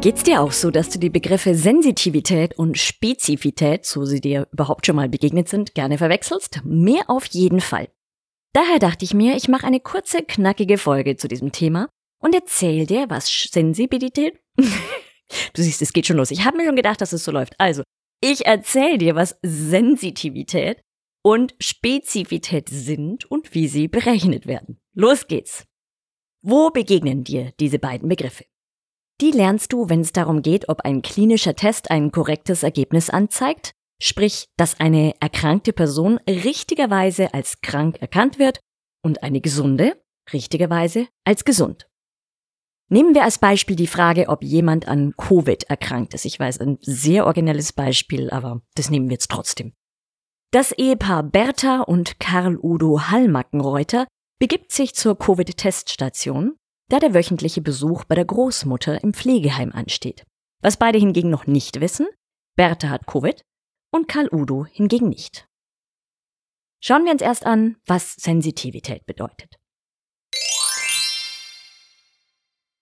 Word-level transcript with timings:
Geht's 0.00 0.22
dir 0.22 0.40
auch 0.40 0.52
so, 0.52 0.70
dass 0.70 0.90
du 0.90 1.00
die 1.00 1.10
Begriffe 1.10 1.56
Sensitivität 1.56 2.56
und 2.56 2.78
Spezifität, 2.78 3.84
so 3.84 4.04
sie 4.04 4.20
dir 4.20 4.46
überhaupt 4.52 4.86
schon 4.86 4.94
mal 4.94 5.08
begegnet 5.08 5.48
sind, 5.48 5.74
gerne 5.74 5.98
verwechselst? 5.98 6.60
Mehr 6.64 7.10
auf 7.10 7.26
jeden 7.26 7.60
Fall. 7.60 7.88
Daher 8.52 8.78
dachte 8.78 9.04
ich 9.04 9.12
mir, 9.12 9.34
ich 9.34 9.48
mache 9.48 9.66
eine 9.66 9.80
kurze, 9.80 10.22
knackige 10.22 10.78
Folge 10.78 11.16
zu 11.16 11.26
diesem 11.26 11.50
Thema 11.50 11.88
und 12.20 12.32
erzähl 12.32 12.86
dir, 12.86 13.06
was 13.10 13.28
Sensibilität. 13.28 14.38
du 14.56 15.62
siehst, 15.62 15.82
es 15.82 15.92
geht 15.92 16.06
schon 16.06 16.16
los. 16.16 16.30
Ich 16.30 16.44
habe 16.44 16.58
mir 16.58 16.64
schon 16.64 16.76
gedacht, 16.76 17.00
dass 17.00 17.12
es 17.12 17.24
so 17.24 17.32
läuft. 17.32 17.54
Also, 17.58 17.82
ich 18.20 18.46
erzähl 18.46 18.98
dir, 18.98 19.16
was 19.16 19.36
Sensitivität 19.42 20.80
und 21.24 21.56
Spezifität 21.58 22.68
sind 22.68 23.28
und 23.28 23.52
wie 23.52 23.66
sie 23.66 23.88
berechnet 23.88 24.46
werden. 24.46 24.80
Los 24.94 25.26
geht's. 25.26 25.64
Wo 26.40 26.70
begegnen 26.70 27.24
dir 27.24 27.52
diese 27.58 27.80
beiden 27.80 28.08
Begriffe? 28.08 28.44
Die 29.20 29.32
lernst 29.32 29.72
du, 29.72 29.88
wenn 29.88 30.00
es 30.00 30.12
darum 30.12 30.42
geht, 30.42 30.68
ob 30.68 30.82
ein 30.82 31.02
klinischer 31.02 31.56
Test 31.56 31.90
ein 31.90 32.12
korrektes 32.12 32.62
Ergebnis 32.62 33.10
anzeigt, 33.10 33.72
sprich, 34.00 34.46
dass 34.56 34.78
eine 34.78 35.14
erkrankte 35.20 35.72
Person 35.72 36.18
richtigerweise 36.28 37.34
als 37.34 37.60
krank 37.60 38.00
erkannt 38.00 38.38
wird 38.38 38.60
und 39.02 39.22
eine 39.24 39.40
gesunde 39.40 40.00
richtigerweise 40.32 41.08
als 41.24 41.44
gesund. 41.44 41.88
Nehmen 42.90 43.14
wir 43.14 43.24
als 43.24 43.38
Beispiel 43.38 43.76
die 43.76 43.86
Frage, 43.86 44.28
ob 44.28 44.42
jemand 44.42 44.88
an 44.88 45.12
Covid 45.16 45.64
erkrankt 45.64 46.14
ist. 46.14 46.24
Ich 46.24 46.38
weiß, 46.38 46.60
ein 46.60 46.78
sehr 46.80 47.26
originelles 47.26 47.72
Beispiel, 47.72 48.30
aber 48.30 48.62
das 48.76 48.88
nehmen 48.88 49.08
wir 49.08 49.14
jetzt 49.14 49.30
trotzdem. 49.30 49.74
Das 50.52 50.72
Ehepaar 50.72 51.22
Bertha 51.24 51.82
und 51.82 52.18
Karl 52.20 52.56
Udo 52.56 53.10
Hallmackenreuter 53.10 54.06
begibt 54.38 54.72
sich 54.72 54.94
zur 54.94 55.18
Covid-Teststation 55.18 56.56
da 56.88 56.98
der 56.98 57.14
wöchentliche 57.14 57.60
Besuch 57.60 58.04
bei 58.04 58.14
der 58.14 58.24
Großmutter 58.24 59.02
im 59.02 59.12
Pflegeheim 59.12 59.72
ansteht. 59.72 60.24
Was 60.60 60.76
beide 60.76 60.98
hingegen 60.98 61.30
noch 61.30 61.46
nicht 61.46 61.80
wissen, 61.80 62.06
Bertha 62.56 62.88
hat 62.88 63.06
Covid 63.06 63.42
und 63.92 64.08
Karl 64.08 64.28
Udo 64.32 64.64
hingegen 64.64 65.08
nicht. 65.08 65.46
Schauen 66.80 67.04
wir 67.04 67.12
uns 67.12 67.22
erst 67.22 67.46
an, 67.46 67.76
was 67.86 68.14
Sensitivität 68.14 69.04
bedeutet. 69.06 69.56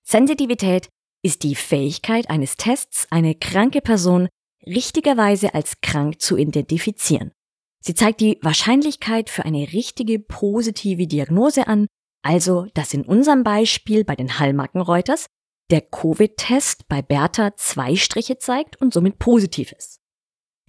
Sensitivität 0.05 0.89
ist 1.23 1.43
die 1.43 1.55
Fähigkeit 1.55 2.31
eines 2.31 2.57
Tests, 2.57 3.07
eine 3.11 3.35
kranke 3.35 3.81
Person 3.81 4.29
richtigerweise 4.65 5.55
als 5.55 5.81
krank 5.81 6.21
zu 6.21 6.37
identifizieren. 6.37 7.33
Sie 7.81 7.95
zeigt 7.95 8.21
die 8.21 8.39
Wahrscheinlichkeit 8.43 9.31
für 9.31 9.45
eine 9.45 9.73
richtige 9.73 10.19
positive 10.19 11.07
Diagnose 11.07 11.67
an 11.67 11.87
also, 12.23 12.67
dass 12.75 12.95
in 12.95 13.05
unserem 13.05 13.45
Beispiel 13.45 14.05
bei 14.05 14.17
den 14.17 14.39
Hallmackenreuters 14.39 15.27
der 15.71 15.81
Covid-Test 15.81 16.89
bei 16.89 17.03
Bertha 17.03 17.57
zwei 17.57 17.97
Striche 17.97 18.39
zeigt 18.39 18.81
und 18.81 18.93
somit 18.93 19.19
positiv 19.19 19.73
ist. 19.73 20.01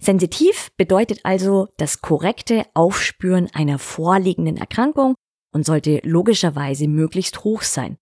Sensitiv 0.00 0.70
bedeutet 0.76 1.20
also 1.24 1.68
das 1.76 2.00
korrekte 2.00 2.64
Aufspüren 2.74 3.48
einer 3.52 3.78
vorliegenden 3.78 4.56
Erkrankung 4.56 5.14
und 5.52 5.64
sollte 5.64 6.00
logischerweise 6.04 6.86
möglichst 6.86 7.42
hoch 7.44 7.62
sein. 7.62 7.98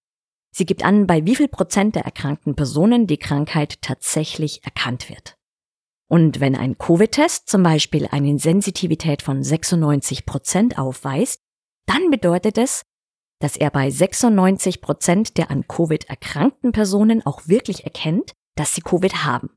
Sie 0.54 0.66
gibt 0.66 0.84
an, 0.84 1.06
bei 1.06 1.25
wie 1.26 1.37
viel 1.37 1.49
Prozent 1.49 1.94
der 1.94 2.04
erkrankten 2.04 2.54
Personen 2.54 3.06
die 3.06 3.19
Krankheit 3.19 3.81
tatsächlich 3.82 4.65
erkannt 4.65 5.09
wird. 5.09 5.37
Und 6.09 6.41
wenn 6.41 6.54
ein 6.54 6.78
Covid-Test 6.78 7.49
zum 7.49 7.62
Beispiel 7.62 8.06
eine 8.10 8.38
Sensitivität 8.38 9.22
von 9.22 9.43
96 9.43 10.25
Prozent 10.25 10.78
aufweist, 10.78 11.41
dann 11.87 12.10
bedeutet 12.10 12.59
es, 12.59 12.82
dass 13.38 13.56
er 13.56 13.70
bei 13.70 13.91
96 13.91 14.80
Prozent 14.80 15.38
der 15.38 15.50
an 15.50 15.66
Covid 15.69 16.08
erkrankten 16.08 16.72
Personen 16.72 17.24
auch 17.24 17.48
wirklich 17.48 17.84
erkennt, 17.84 18.32
dass 18.54 18.74
sie 18.74 18.80
Covid 18.80 19.24
haben. 19.24 19.50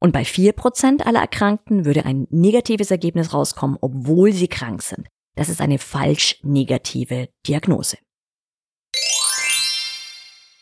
Und 0.00 0.12
bei 0.12 0.24
4 0.24 0.52
Prozent 0.52 1.06
aller 1.06 1.20
Erkrankten 1.20 1.84
würde 1.84 2.04
ein 2.04 2.26
negatives 2.30 2.90
Ergebnis 2.90 3.32
rauskommen, 3.32 3.78
obwohl 3.80 4.32
sie 4.32 4.48
krank 4.48 4.82
sind. 4.82 5.06
Das 5.36 5.48
ist 5.48 5.60
eine 5.60 5.78
falsch 5.78 6.40
negative 6.42 7.28
Diagnose. 7.46 7.98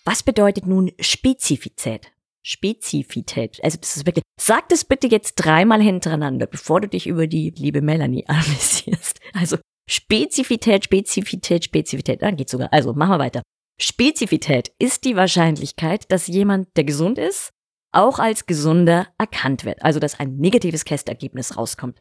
Was 0.04 0.22
bedeutet 0.22 0.66
nun 0.66 0.92
Spezifität? 1.00 2.12
Spezifität. 2.42 3.62
Also 3.62 3.78
das 3.80 3.96
ist 3.96 4.06
wirklich. 4.06 4.24
Sag 4.40 4.68
das 4.70 4.84
bitte 4.84 5.06
jetzt 5.06 5.34
dreimal 5.34 5.82
hintereinander, 5.82 6.46
bevor 6.46 6.80
du 6.80 6.88
dich 6.88 7.06
über 7.06 7.26
die 7.26 7.50
liebe 7.50 7.82
Melanie 7.82 8.24
amüsierst. 8.28 9.20
Also 9.34 9.58
Spezifität, 9.90 10.84
Spezifität, 10.84 11.64
Spezifität. 11.64 12.22
Dann 12.22 12.36
geht's 12.36 12.52
sogar. 12.52 12.72
Also 12.72 12.92
machen 12.92 13.10
wir 13.10 13.18
weiter. 13.18 13.42
Spezifität 13.80 14.72
ist 14.78 15.04
die 15.04 15.16
Wahrscheinlichkeit, 15.16 16.10
dass 16.12 16.28
jemand, 16.28 16.68
der 16.76 16.84
gesund 16.84 17.18
ist, 17.18 17.50
auch 17.92 18.20
als 18.20 18.46
gesunder 18.46 19.08
erkannt 19.18 19.64
wird. 19.64 19.82
Also 19.82 19.98
dass 19.98 20.20
ein 20.20 20.36
negatives 20.36 20.84
Testergebnis 20.84 21.56
rauskommt. 21.56 22.00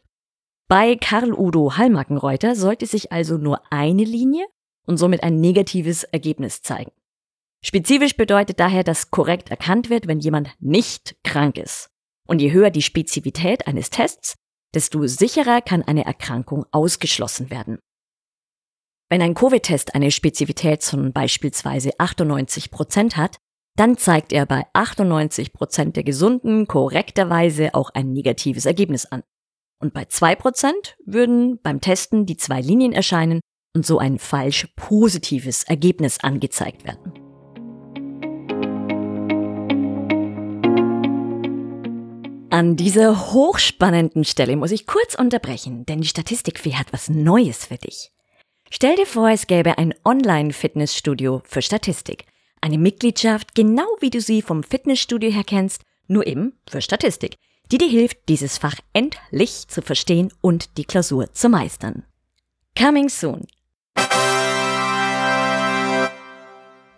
Bei 0.68 0.94
Karl 0.94 1.32
Udo 1.32 1.76
Hallmackenreuter 1.76 2.54
sollte 2.54 2.86
sich 2.86 3.10
also 3.10 3.38
nur 3.38 3.60
eine 3.72 4.04
Linie 4.04 4.46
und 4.86 4.98
somit 4.98 5.24
ein 5.24 5.40
negatives 5.40 6.04
Ergebnis 6.04 6.62
zeigen. 6.62 6.92
Spezifisch 7.64 8.16
bedeutet 8.16 8.60
daher, 8.60 8.84
dass 8.84 9.10
korrekt 9.10 9.50
erkannt 9.50 9.90
wird, 9.90 10.06
wenn 10.06 10.20
jemand 10.20 10.50
nicht 10.60 11.16
krank 11.24 11.58
ist. 11.58 11.90
Und 12.28 12.40
je 12.40 12.52
höher 12.52 12.70
die 12.70 12.82
Spezifität 12.82 13.66
eines 13.66 13.90
Tests, 13.90 14.36
desto 14.74 15.06
sicherer 15.06 15.60
kann 15.60 15.82
eine 15.82 16.04
Erkrankung 16.04 16.66
ausgeschlossen 16.70 17.50
werden. 17.50 17.78
Wenn 19.10 19.22
ein 19.22 19.34
Covid-Test 19.34 19.94
eine 19.94 20.10
Spezifität 20.12 20.84
von 20.84 21.12
beispielsweise 21.12 21.90
98 21.98 22.70
Prozent 22.70 23.16
hat, 23.16 23.38
dann 23.76 23.96
zeigt 23.96 24.32
er 24.32 24.46
bei 24.46 24.66
98 24.72 25.52
Prozent 25.52 25.96
der 25.96 26.04
Gesunden 26.04 26.66
korrekterweise 26.66 27.74
auch 27.74 27.90
ein 27.90 28.12
negatives 28.12 28.66
Ergebnis 28.66 29.06
an. 29.06 29.22
Und 29.80 29.94
bei 29.94 30.04
2 30.04 30.36
Prozent 30.36 30.96
würden 31.04 31.60
beim 31.62 31.80
Testen 31.80 32.26
die 32.26 32.36
zwei 32.36 32.60
Linien 32.60 32.92
erscheinen 32.92 33.40
und 33.74 33.86
so 33.86 33.98
ein 33.98 34.18
falsch 34.18 34.68
positives 34.76 35.64
Ergebnis 35.64 36.20
angezeigt 36.20 36.84
werden. 36.84 37.19
An 42.60 42.76
dieser 42.76 43.32
hochspannenden 43.32 44.22
Stelle 44.22 44.54
muss 44.54 44.70
ich 44.70 44.86
kurz 44.86 45.14
unterbrechen, 45.14 45.86
denn 45.86 46.02
die 46.02 46.08
Statistikfee 46.08 46.74
hat 46.74 46.92
was 46.92 47.08
Neues 47.08 47.64
für 47.64 47.78
dich. 47.78 48.12
Stell 48.70 48.96
dir 48.96 49.06
vor, 49.06 49.30
es 49.30 49.46
gäbe 49.46 49.78
ein 49.78 49.94
Online-Fitnessstudio 50.04 51.40
für 51.46 51.62
Statistik. 51.62 52.26
Eine 52.60 52.76
Mitgliedschaft, 52.76 53.54
genau 53.54 53.86
wie 54.00 54.10
du 54.10 54.20
sie 54.20 54.42
vom 54.42 54.62
Fitnessstudio 54.62 55.30
her 55.30 55.44
kennst, 55.46 55.84
nur 56.06 56.26
eben 56.26 56.52
für 56.68 56.82
Statistik, 56.82 57.36
die 57.72 57.78
dir 57.78 57.88
hilft, 57.88 58.28
dieses 58.28 58.58
Fach 58.58 58.76
endlich 58.92 59.66
zu 59.68 59.80
verstehen 59.80 60.30
und 60.42 60.76
die 60.76 60.84
Klausur 60.84 61.32
zu 61.32 61.48
meistern. 61.48 62.04
Coming 62.78 63.08
soon. 63.08 63.46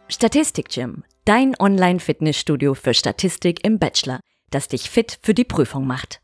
Statistik 0.08 0.70
Gym, 0.70 1.04
dein 1.24 1.54
Online-Fitnessstudio 1.56 2.74
für 2.74 2.94
Statistik 2.94 3.64
im 3.64 3.78
Bachelor– 3.78 4.18
das 4.54 4.68
dich 4.68 4.88
fit 4.88 5.18
für 5.22 5.34
die 5.34 5.44
Prüfung 5.44 5.86
macht. 5.86 6.20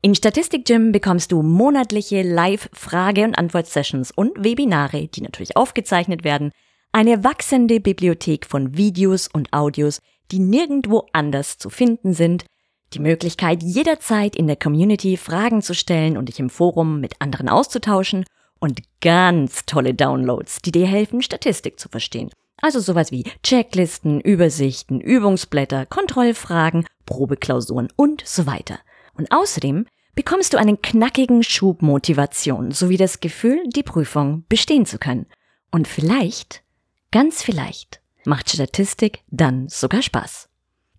In 0.00 0.14
Statistik 0.14 0.66
Gym 0.66 0.92
bekommst 0.92 1.32
du 1.32 1.42
monatliche 1.42 2.22
Live-Frage- 2.22 3.24
und 3.24 3.38
Antwort-Sessions 3.38 4.10
und 4.10 4.32
Webinare, 4.44 5.08
die 5.08 5.22
natürlich 5.22 5.56
aufgezeichnet 5.56 6.24
werden, 6.24 6.50
eine 6.92 7.24
wachsende 7.24 7.80
Bibliothek 7.80 8.46
von 8.46 8.76
Videos 8.76 9.28
und 9.28 9.52
Audios, 9.52 10.00
die 10.30 10.38
nirgendwo 10.38 11.06
anders 11.12 11.58
zu 11.58 11.70
finden 11.70 12.12
sind, 12.12 12.44
die 12.92 13.00
Möglichkeit 13.00 13.62
jederzeit 13.62 14.36
in 14.36 14.46
der 14.46 14.56
Community 14.56 15.16
Fragen 15.16 15.62
zu 15.62 15.74
stellen 15.74 16.16
und 16.16 16.28
dich 16.28 16.38
im 16.38 16.50
Forum 16.50 17.00
mit 17.00 17.20
anderen 17.20 17.48
auszutauschen 17.48 18.24
und 18.60 18.80
ganz 19.00 19.66
tolle 19.66 19.94
Downloads, 19.94 20.62
die 20.62 20.72
dir 20.72 20.86
helfen, 20.86 21.22
Statistik 21.22 21.80
zu 21.80 21.88
verstehen. 21.88 22.30
Also 22.60 22.80
sowas 22.80 23.10
wie 23.10 23.24
Checklisten, 23.42 24.20
Übersichten, 24.20 25.00
Übungsblätter, 25.00 25.86
Kontrollfragen, 25.86 26.86
Probeklausuren 27.06 27.88
und 27.96 28.22
so 28.26 28.46
weiter. 28.46 28.78
Und 29.14 29.30
außerdem 29.30 29.86
bekommst 30.14 30.52
du 30.52 30.58
einen 30.58 30.80
knackigen 30.80 31.42
Schub 31.42 31.82
Motivation 31.82 32.70
sowie 32.70 32.96
das 32.96 33.20
Gefühl, 33.20 33.62
die 33.68 33.82
Prüfung 33.82 34.44
bestehen 34.48 34.86
zu 34.86 34.98
können. 34.98 35.26
Und 35.70 35.88
vielleicht, 35.88 36.62
ganz 37.10 37.42
vielleicht, 37.42 38.00
macht 38.24 38.50
Statistik 38.50 39.20
dann 39.30 39.68
sogar 39.68 40.02
Spaß. 40.02 40.48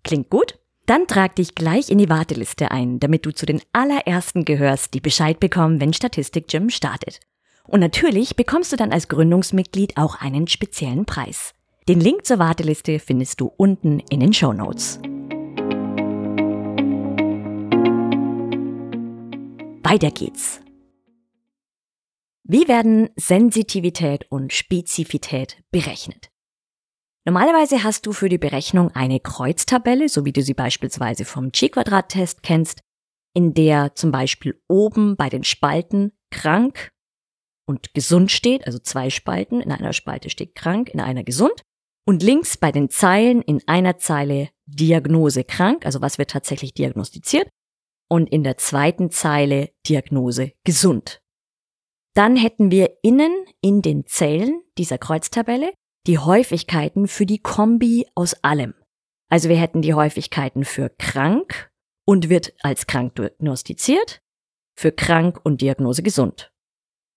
Klingt 0.04 0.30
gut? 0.30 0.58
Dann 0.86 1.08
trag 1.08 1.34
dich 1.34 1.56
gleich 1.56 1.90
in 1.90 1.98
die 1.98 2.08
Warteliste 2.08 2.70
ein, 2.70 3.00
damit 3.00 3.26
du 3.26 3.32
zu 3.32 3.44
den 3.44 3.60
allerersten 3.72 4.44
gehörst, 4.44 4.94
die 4.94 5.00
Bescheid 5.00 5.40
bekommen, 5.40 5.80
wenn 5.80 5.92
Statistik 5.92 6.46
Gym 6.46 6.70
startet. 6.70 7.20
Und 7.66 7.80
natürlich 7.80 8.36
bekommst 8.36 8.72
du 8.72 8.76
dann 8.76 8.92
als 8.92 9.08
Gründungsmitglied 9.08 9.96
auch 9.96 10.20
einen 10.20 10.46
speziellen 10.46 11.04
Preis. 11.04 11.54
Den 11.88 12.00
Link 12.00 12.24
zur 12.24 12.38
Warteliste 12.38 13.00
findest 13.00 13.40
du 13.40 13.52
unten 13.56 13.98
in 14.10 14.20
den 14.20 14.32
Show 14.32 14.52
Notes. 14.52 15.00
Weiter 19.88 20.10
geht's. 20.10 20.60
Wie 22.42 22.66
werden 22.66 23.08
Sensitivität 23.14 24.26
und 24.32 24.52
Spezifität 24.52 25.62
berechnet? 25.70 26.28
Normalerweise 27.24 27.84
hast 27.84 28.04
du 28.04 28.12
für 28.12 28.28
die 28.28 28.36
Berechnung 28.36 28.90
eine 28.96 29.20
Kreuztabelle, 29.20 30.08
so 30.08 30.24
wie 30.24 30.32
du 30.32 30.42
sie 30.42 30.54
beispielsweise 30.54 31.24
vom 31.24 31.52
Chi-Quadrat-Test 31.52 32.42
kennst, 32.42 32.80
in 33.32 33.54
der 33.54 33.94
zum 33.94 34.10
Beispiel 34.10 34.60
oben 34.66 35.14
bei 35.14 35.28
den 35.28 35.44
Spalten 35.44 36.18
krank 36.32 36.90
und 37.68 37.94
gesund 37.94 38.32
steht, 38.32 38.66
also 38.66 38.80
zwei 38.80 39.08
Spalten, 39.08 39.60
in 39.60 39.70
einer 39.70 39.92
Spalte 39.92 40.30
steht 40.30 40.56
krank, 40.56 40.88
in 40.88 40.98
einer 40.98 41.22
gesund, 41.22 41.62
und 42.08 42.24
links 42.24 42.56
bei 42.56 42.72
den 42.72 42.90
Zeilen 42.90 43.40
in 43.40 43.62
einer 43.68 43.98
Zeile 43.98 44.48
Diagnose 44.66 45.44
krank, 45.44 45.86
also 45.86 46.00
was 46.00 46.18
wird 46.18 46.30
tatsächlich 46.30 46.74
diagnostiziert, 46.74 47.48
und 48.08 48.28
in 48.30 48.44
der 48.44 48.56
zweiten 48.56 49.10
Zeile 49.10 49.70
Diagnose 49.86 50.52
gesund. 50.64 51.20
Dann 52.14 52.36
hätten 52.36 52.70
wir 52.70 52.98
innen 53.02 53.32
in 53.60 53.82
den 53.82 54.06
Zellen 54.06 54.62
dieser 54.78 54.98
Kreuztabelle 54.98 55.72
die 56.06 56.18
Häufigkeiten 56.18 57.08
für 57.08 57.26
die 57.26 57.40
Kombi 57.40 58.06
aus 58.14 58.34
allem. 58.42 58.74
Also 59.28 59.48
wir 59.48 59.56
hätten 59.56 59.82
die 59.82 59.94
Häufigkeiten 59.94 60.64
für 60.64 60.88
krank 60.88 61.70
und 62.06 62.28
wird 62.28 62.54
als 62.60 62.86
krank 62.86 63.16
diagnostiziert, 63.16 64.20
für 64.78 64.92
krank 64.92 65.40
und 65.42 65.60
Diagnose 65.60 66.02
gesund. 66.02 66.52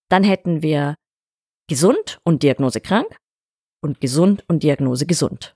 Dann 0.09 0.24
hätten 0.24 0.63
wir 0.63 0.95
gesund 1.69 2.19
und 2.24 2.42
Diagnose 2.42 2.81
krank 2.81 3.15
und 3.81 4.01
gesund 4.01 4.44
und 4.47 4.63
Diagnose 4.63 5.06
gesund. 5.06 5.56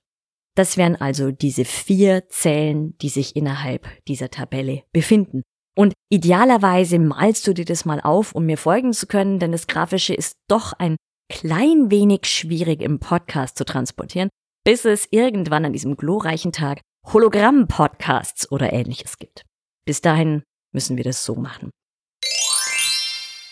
Das 0.56 0.78
wären 0.78 0.96
also 0.96 1.32
diese 1.32 1.66
vier 1.66 2.28
Zellen, 2.30 2.96
die 3.00 3.10
sich 3.10 3.36
innerhalb 3.36 3.88
dieser 4.08 4.30
Tabelle 4.30 4.84
befinden. 4.92 5.42
Und 5.76 5.94
idealerweise 6.10 7.00
malst 7.00 7.48
du 7.48 7.54
dir 7.54 7.66
das 7.66 7.86
mal 7.86 8.00
auf, 8.00 8.34
um 8.34 8.46
mir 8.46 8.58
folgen 8.58 8.94
zu 8.94 9.08
können, 9.08 9.40
denn 9.40 9.52
das 9.52 9.66
Grafische 9.66 10.14
ist 10.14 10.36
doch 10.48 10.74
ein 10.74 10.98
klein 11.30 11.90
wenig 11.90 12.26
schwierig 12.26 12.82
im 12.82 13.00
Podcast 13.00 13.58
zu 13.58 13.66
transportieren, 13.66 14.30
bis 14.64 14.86
es 14.86 15.08
irgendwann 15.10 15.66
an 15.66 15.74
diesem 15.74 15.98
glorreichen 15.98 16.52
Tag 16.52 16.82
Hologramm-Podcasts 17.12 18.52
oder 18.52 18.72
ähnliches 18.72 19.18
gibt. 19.18 19.44
Bis 19.86 20.02
dahin 20.02 20.44
müssen 20.72 20.96
wir 20.98 21.04
das 21.04 21.26
so 21.26 21.36
machen. 21.36 21.72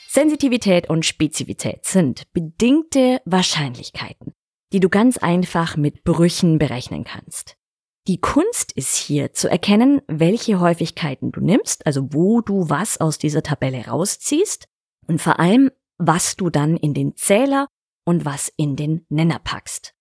Sensitivität 0.08 0.90
und 0.90 1.06
Spezifität 1.06 1.86
sind 1.86 2.24
bedingte 2.34 3.22
Wahrscheinlichkeiten, 3.26 4.34
die 4.72 4.80
du 4.80 4.90
ganz 4.90 5.18
einfach 5.18 5.78
mit 5.78 6.04
Brüchen 6.04 6.58
berechnen 6.58 7.04
kannst. 7.04 7.58
Die 8.08 8.20
Kunst 8.20 8.72
ist 8.72 8.96
hier 8.96 9.34
zu 9.34 9.50
erkennen, 9.50 10.02
welche 10.08 10.60
Häufigkeiten 10.60 11.32
du 11.32 11.40
nimmst, 11.40 11.86
also 11.86 12.14
wo 12.14 12.42
du 12.42 12.70
was 12.70 13.00
aus 13.00 13.20
dieser 13.20 13.44
Tabelle 13.44 13.86
rausziehst 13.86 14.68
und 15.08 15.22
vor 15.22 15.40
allem, 15.40 15.70
was 15.98 16.36
du 16.36 16.50
dann 16.50 16.78
in 16.78 16.94
den 16.96 17.16
Zähler 17.16 17.68
und 18.06 18.26
was 18.26 18.52
in 18.58 18.76
den 18.76 19.06
Nenner 19.10 19.40
packst. 19.40 19.94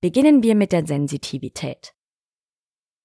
Beginnen 0.00 0.42
wir 0.42 0.54
mit 0.54 0.72
der 0.72 0.86
Sensitivität. 0.86 1.92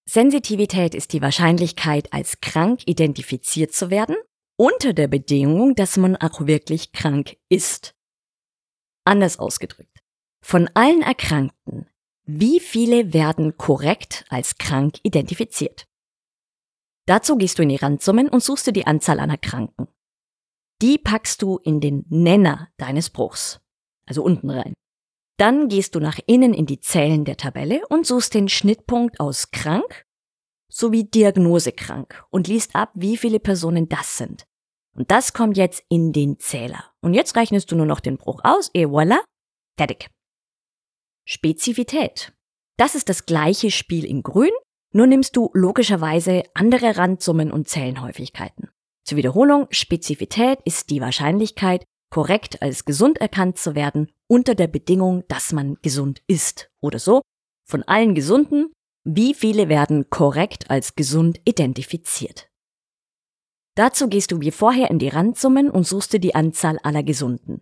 Sensitivität 0.05 0.95
ist 0.95 1.11
die 1.13 1.21
Wahrscheinlichkeit, 1.21 2.13
als 2.13 2.39
krank 2.39 2.81
identifiziert 2.85 3.73
zu 3.73 3.89
werden, 3.89 4.15
unter 4.57 4.93
der 4.93 5.07
Bedingung, 5.07 5.75
dass 5.75 5.97
man 5.97 6.15
auch 6.15 6.47
wirklich 6.47 6.91
krank 6.93 7.37
ist. 7.49 7.95
Anders 9.05 9.37
ausgedrückt. 9.39 9.96
Von 10.41 10.69
allen 10.73 11.01
Erkrankten 11.01 11.87
wie 12.29 12.59
viele 12.59 13.13
werden 13.13 13.55
korrekt 13.57 14.25
als 14.27 14.57
krank 14.57 14.99
identifiziert? 15.03 15.87
Dazu 17.05 17.37
gehst 17.37 17.57
du 17.57 17.63
in 17.63 17.69
die 17.69 17.77
Randsummen 17.77 18.27
und 18.27 18.43
suchst 18.43 18.67
dir 18.67 18.73
die 18.73 18.85
Anzahl 18.85 19.21
an 19.21 19.29
Erkrankten. 19.29 19.87
Die 20.81 20.97
packst 20.97 21.41
du 21.41 21.57
in 21.57 21.79
den 21.79 22.05
Nenner 22.09 22.67
deines 22.75 23.09
Bruchs, 23.09 23.61
also 24.05 24.23
unten 24.23 24.49
rein. 24.49 24.73
Dann 25.37 25.69
gehst 25.69 25.95
du 25.95 26.01
nach 26.01 26.19
innen 26.27 26.53
in 26.53 26.65
die 26.65 26.81
Zellen 26.81 27.23
der 27.23 27.37
Tabelle 27.37 27.87
und 27.87 28.05
suchst 28.05 28.33
den 28.33 28.49
Schnittpunkt 28.49 29.21
aus 29.21 29.51
krank 29.51 30.03
sowie 30.69 31.05
Diagnose 31.05 31.71
krank 31.71 32.25
und 32.29 32.49
liest 32.49 32.75
ab, 32.75 32.91
wie 32.93 33.15
viele 33.15 33.39
Personen 33.39 33.87
das 33.87 34.17
sind. 34.17 34.45
Und 34.97 35.11
das 35.11 35.31
kommt 35.31 35.55
jetzt 35.55 35.81
in 35.87 36.11
den 36.11 36.39
Zähler. 36.39 36.91
Und 37.01 37.13
jetzt 37.13 37.37
rechnest 37.37 37.71
du 37.71 37.77
nur 37.77 37.85
noch 37.85 38.01
den 38.01 38.17
Bruch 38.17 38.41
aus, 38.43 38.69
et 38.73 38.87
voilà, 38.87 39.19
fertig. 39.77 40.09
Spezifität. 41.29 42.31
Das 42.77 42.95
ist 42.95 43.09
das 43.09 43.25
gleiche 43.25 43.69
Spiel 43.69 44.05
in 44.05 44.23
Grün, 44.23 44.51
nur 44.93 45.07
nimmst 45.07 45.35
du 45.35 45.49
logischerweise 45.53 46.43
andere 46.53 46.95
Randsummen 46.95 47.51
und 47.51 47.67
Zellenhäufigkeiten. 47.67 48.69
Zur 49.03 49.17
Wiederholung, 49.17 49.67
Spezifität 49.69 50.59
ist 50.63 50.89
die 50.89 51.01
Wahrscheinlichkeit, 51.01 51.83
korrekt 52.09 52.61
als 52.61 52.85
gesund 52.85 53.17
erkannt 53.17 53.57
zu 53.57 53.75
werden, 53.75 54.09
unter 54.27 54.55
der 54.55 54.67
Bedingung, 54.67 55.25
dass 55.27 55.51
man 55.51 55.75
gesund 55.81 56.21
ist. 56.27 56.69
Oder 56.79 56.97
so, 56.97 57.21
von 57.65 57.83
allen 57.83 58.15
Gesunden, 58.15 58.71
wie 59.03 59.33
viele 59.33 59.67
werden 59.67 60.09
korrekt 60.09 60.71
als 60.71 60.95
gesund 60.95 61.41
identifiziert. 61.43 62.47
Dazu 63.75 64.07
gehst 64.07 64.31
du 64.31 64.39
wie 64.39 64.51
vorher 64.51 64.89
in 64.89 64.97
die 64.97 65.09
Randsummen 65.09 65.69
und 65.69 65.85
suchst 65.85 66.13
dir 66.13 66.19
die 66.19 66.35
Anzahl 66.35 66.79
aller 66.83 67.03
Gesunden. 67.03 67.61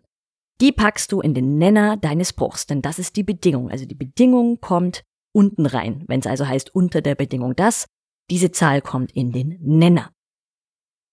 Die 0.62 0.72
packst 0.72 1.12
du 1.12 1.20
in 1.20 1.34
den 1.34 1.58
Nenner 1.58 1.98
deines 1.98 2.32
Bruchs, 2.32 2.66
denn 2.66 2.82
das 2.82 3.00
ist 3.00 3.18
die 3.18 3.24
Bedingung. 3.24 3.70
Also 3.70 3.86
die 3.86 3.96
Bedingung 3.96 4.62
kommt 4.62 5.04
unten 5.34 5.66
rein. 5.66 6.04
Wenn 6.08 6.22
es 6.22 6.28
also 6.28 6.48
heißt 6.48 6.74
unter 6.74 7.02
der 7.02 7.16
Bedingung 7.16 7.56
das, 7.56 7.88
diese 8.30 8.52
Zahl 8.52 8.82
kommt 8.82 9.12
in 9.12 9.32
den 9.32 9.58
Nenner. 9.62 10.12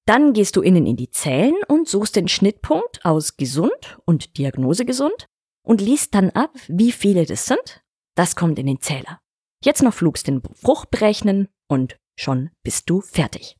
Dann 0.06 0.32
gehst 0.32 0.56
du 0.56 0.62
innen 0.62 0.86
in 0.86 0.96
die 0.96 1.10
Zellen 1.10 1.56
und 1.68 1.88
suchst 1.88 2.16
den 2.16 2.28
Schnittpunkt 2.28 3.04
aus 3.04 3.36
gesund 3.36 3.98
und 4.04 4.36
Diagnose 4.38 4.84
gesund 4.84 5.26
und 5.64 5.80
liest 5.80 6.14
dann 6.14 6.30
ab, 6.30 6.54
wie 6.68 6.92
viele 6.92 7.24
das 7.24 7.46
sind. 7.46 7.82
Das 8.16 8.36
kommt 8.36 8.58
in 8.58 8.66
den 8.66 8.80
Zähler. 8.80 9.20
Jetzt 9.64 9.82
noch 9.82 9.94
flugst 9.94 10.26
den 10.26 10.40
Bruch 10.40 10.86
berechnen 10.86 11.48
und 11.68 11.98
schon 12.16 12.50
bist 12.62 12.90
du 12.90 13.00
fertig. 13.00 13.56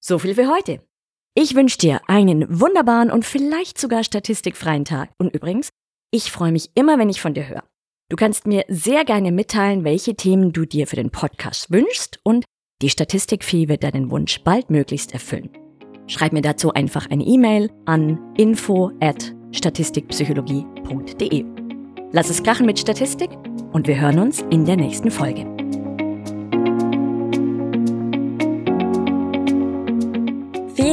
So 0.00 0.18
viel 0.18 0.34
für 0.34 0.48
heute. 0.48 0.87
Ich 1.40 1.54
wünsche 1.54 1.78
dir 1.78 2.00
einen 2.08 2.44
wunderbaren 2.58 3.12
und 3.12 3.24
vielleicht 3.24 3.78
sogar 3.78 4.02
statistikfreien 4.02 4.84
Tag. 4.84 5.10
Und 5.18 5.32
übrigens, 5.32 5.68
ich 6.10 6.32
freue 6.32 6.50
mich 6.50 6.70
immer, 6.74 6.98
wenn 6.98 7.10
ich 7.10 7.20
von 7.20 7.32
dir 7.32 7.48
höre. 7.48 7.62
Du 8.10 8.16
kannst 8.16 8.48
mir 8.48 8.64
sehr 8.66 9.04
gerne 9.04 9.30
mitteilen, 9.30 9.84
welche 9.84 10.16
Themen 10.16 10.52
du 10.52 10.64
dir 10.64 10.88
für 10.88 10.96
den 10.96 11.10
Podcast 11.10 11.70
wünschst 11.70 12.18
und 12.24 12.44
die 12.82 12.90
Statistikfee 12.90 13.68
wird 13.68 13.84
deinen 13.84 14.10
Wunsch 14.10 14.42
baldmöglichst 14.42 15.12
erfüllen. 15.12 15.50
Schreib 16.08 16.32
mir 16.32 16.42
dazu 16.42 16.74
einfach 16.74 17.08
eine 17.08 17.22
E-Mail 17.22 17.70
an 17.86 18.18
info 18.36 18.90
at 18.98 19.32
statistikpsychologie.de. 19.52 21.44
Lass 22.10 22.30
es 22.30 22.42
krachen 22.42 22.66
mit 22.66 22.80
Statistik 22.80 23.30
und 23.70 23.86
wir 23.86 24.00
hören 24.00 24.18
uns 24.18 24.44
in 24.50 24.64
der 24.64 24.76
nächsten 24.76 25.12
Folge. 25.12 25.57